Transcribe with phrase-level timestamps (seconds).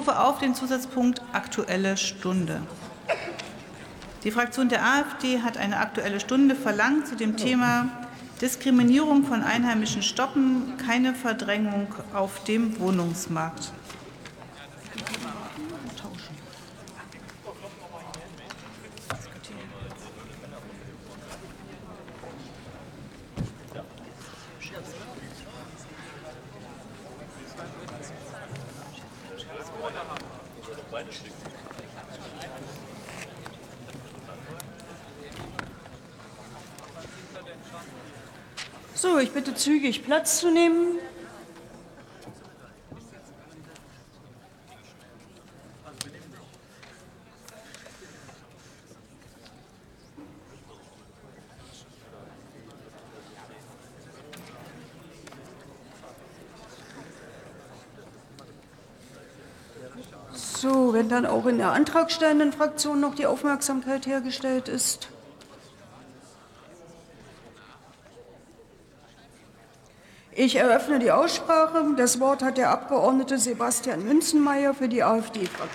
[0.00, 2.62] rufe auf den Zusatzpunkt Aktuelle Stunde.
[4.24, 7.86] Die Fraktion der AfD hat eine Aktuelle Stunde verlangt zu dem Thema
[8.40, 13.72] Diskriminierung von Einheimischen stoppen, keine Verdrängung auf dem Wohnungsmarkt.
[38.94, 40.98] So, ich bitte zügig Platz zu nehmen.
[60.32, 65.08] So, wenn dann auch in der antragstellenden Fraktion noch die Aufmerksamkeit hergestellt ist.
[70.32, 71.84] Ich eröffne die Aussprache.
[71.96, 75.70] Das Wort hat der Abgeordnete Sebastian Münzenmeier für die AfD-Fraktion.